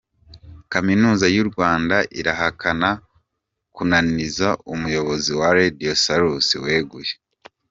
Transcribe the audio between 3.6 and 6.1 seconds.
kunaniza umuyobozi wa Radio